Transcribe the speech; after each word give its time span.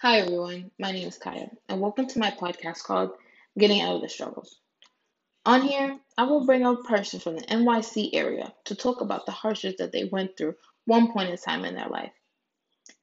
Hi, 0.00 0.18
everyone. 0.20 0.70
My 0.78 0.92
name 0.92 1.08
is 1.08 1.16
Kaya, 1.18 1.50
and 1.68 1.80
welcome 1.80 2.06
to 2.06 2.18
my 2.18 2.30
podcast 2.30 2.82
called 2.84 3.12
Getting 3.58 3.80
Out 3.80 3.96
of 3.96 4.02
the 4.02 4.08
Struggles. 4.10 4.60
On 5.46 5.62
here, 5.62 5.98
I 6.18 6.24
will 6.24 6.46
bring 6.46 6.66
a 6.66 6.76
person 6.76 7.20
from 7.20 7.36
the 7.36 7.42
NYC 7.50 8.10
area 8.14 8.54
to 8.66 8.74
talk 8.74 9.00
about 9.00 9.26
the 9.26 9.32
hardships 9.32 9.78
that 9.78 9.92
they 9.92 10.04
went 10.04 10.36
through 10.36 10.56
one 10.84 11.12
point 11.12 11.30
in 11.30 11.36
time 11.38 11.64
in 11.64 11.74
their 11.74 11.88
life. 11.88 12.12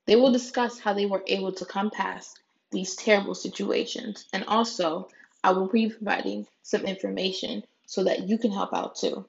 They 0.06 0.16
will 0.16 0.32
discuss 0.32 0.80
how 0.80 0.94
they 0.94 1.06
were 1.08 1.24
able 1.28 1.52
to 1.54 1.66
come 1.66 1.90
past 1.92 2.42
these 2.72 2.96
terrible 2.96 3.36
situations, 3.36 4.26
and 4.34 4.44
also, 4.46 5.10
I 5.44 5.52
will 5.52 5.70
be 5.70 5.90
providing 5.90 6.48
some 6.64 6.86
information 6.86 7.64
so 7.88 8.04
that 8.06 8.30
you 8.30 8.38
can 8.38 8.52
help 8.52 8.74
out 8.74 8.96
too. 8.98 9.28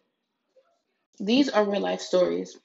These 1.18 1.48
are 1.48 1.64
real 1.68 1.80
life 1.80 2.00
stories, 2.02 2.58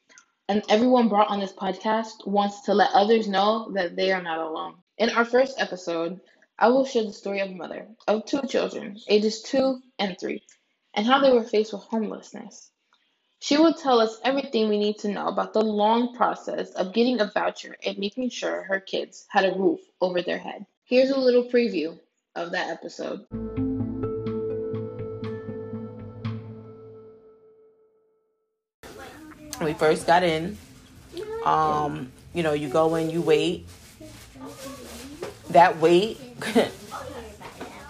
and 0.50 0.64
everyone 0.70 1.10
brought 1.10 1.30
on 1.30 1.40
this 1.40 1.54
podcast 1.54 2.28
wants 2.28 2.62
to 2.64 2.74
let 2.74 2.92
others 2.94 3.28
know 3.28 3.72
that 3.76 3.96
they 3.96 4.12
are 4.12 4.22
not 4.22 4.40
alone. 4.40 4.76
In 5.00 5.12
our 5.12 5.24
first 5.24 5.62
episode, 5.62 6.20
I 6.60 6.68
will 6.68 6.84
share 6.84 7.06
the 7.06 7.14
story 7.14 7.40
of 7.40 7.50
a 7.50 7.56
mother 7.56 7.88
of 8.06 8.26
two 8.26 8.42
children, 8.42 9.00
ages 9.08 9.42
two 9.42 9.80
and 9.98 10.20
three, 10.20 10.44
and 10.94 11.08
how 11.08 11.22
they 11.22 11.32
were 11.32 11.46
faced 11.46 11.72
with 11.72 11.84
homelessness. 11.84 12.70
She 13.40 13.56
will 13.56 13.74
tell 13.74 14.02
us 14.02 14.20
everything 14.26 14.68
we 14.68 14.78
need 14.78 14.98
to 14.98 15.08
know 15.08 15.28
about 15.28 15.54
the 15.54 15.62
long 15.62 16.18
process 16.18 16.72
of 16.72 16.94
getting 16.94 17.22
a 17.22 17.32
voucher 17.34 17.78
and 17.86 17.98
making 17.98 18.30
sure 18.30 18.64
her 18.64 18.82
kids 18.82 19.26
had 19.30 19.46
a 19.46 19.58
roof 19.58 19.80
over 20.02 20.22
their 20.22 20.38
head. 20.38 20.66
Here's 20.84 21.12
a 21.12 21.18
little 21.18 21.46
preview 21.46 21.98
of 22.36 22.52
that 22.52 22.68
episode. 22.68 23.26
We 29.62 29.72
first 29.76 30.06
got 30.06 30.24
in, 30.24 30.58
um, 31.46 32.12
you 32.34 32.44
know, 32.44 32.52
you 32.52 32.68
go 32.68 32.96
in, 32.96 33.10
you 33.10 33.22
wait. 33.22 33.66
That 35.50 35.78
wait 35.80 36.20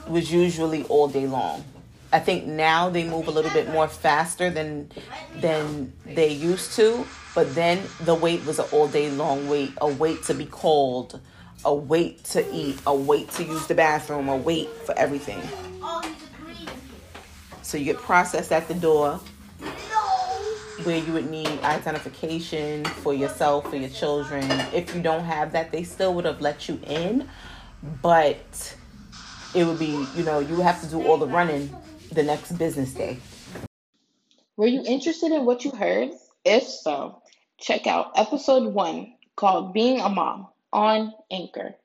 was 0.07 0.31
usually 0.31 0.83
all 0.85 1.07
day 1.07 1.27
long. 1.27 1.63
I 2.11 2.19
think 2.19 2.45
now 2.45 2.89
they 2.89 3.03
move 3.07 3.27
a 3.27 3.31
little 3.31 3.51
bit 3.51 3.69
more 3.69 3.87
faster 3.87 4.49
than 4.49 4.91
than 5.35 5.93
they 6.05 6.29
used 6.29 6.73
to, 6.77 7.05
but 7.35 7.53
then 7.53 7.83
the 8.01 8.15
wait 8.15 8.43
was 8.45 8.57
an 8.57 8.65
all 8.71 8.87
day 8.87 9.11
long 9.11 9.47
wait, 9.47 9.73
a 9.79 9.87
wait 9.87 10.23
to 10.23 10.33
be 10.33 10.45
called, 10.45 11.19
a 11.63 11.73
wait 11.73 12.23
to 12.25 12.51
eat, 12.53 12.79
a 12.87 12.95
wait 12.95 13.29
to 13.31 13.43
use 13.43 13.67
the 13.67 13.75
bathroom, 13.75 14.27
a 14.27 14.37
wait 14.37 14.69
for 14.85 14.97
everything. 14.97 15.41
So 17.61 17.77
you 17.77 17.85
get 17.85 17.97
processed 17.97 18.51
at 18.51 18.67
the 18.67 18.73
door 18.73 19.19
where 20.83 20.97
you 20.97 21.13
would 21.13 21.29
need 21.29 21.47
identification 21.63 22.85
for 22.85 23.13
yourself, 23.13 23.69
for 23.69 23.75
your 23.75 23.89
children. 23.89 24.43
If 24.73 24.95
you 24.95 25.01
don't 25.01 25.23
have 25.23 25.51
that, 25.51 25.71
they 25.71 25.83
still 25.83 26.13
would 26.15 26.25
have 26.25 26.41
let 26.41 26.67
you 26.69 26.79
in, 26.87 27.27
but 28.01 28.75
it 29.55 29.65
would 29.65 29.79
be, 29.79 30.05
you 30.15 30.23
know, 30.23 30.39
you 30.39 30.55
would 30.55 30.65
have 30.65 30.81
to 30.81 30.87
do 30.87 31.05
all 31.05 31.17
the 31.17 31.27
running 31.27 31.73
the 32.11 32.23
next 32.23 32.53
business 32.53 32.93
day. 32.93 33.17
Were 34.57 34.67
you 34.67 34.83
interested 34.85 35.31
in 35.31 35.45
what 35.45 35.63
you 35.63 35.71
heard? 35.71 36.09
If 36.43 36.63
so, 36.63 37.21
check 37.59 37.87
out 37.87 38.11
episode 38.15 38.73
one 38.73 39.13
called 39.35 39.73
Being 39.73 40.01
a 40.01 40.09
Mom 40.09 40.47
on 40.73 41.13
Anchor. 41.31 41.75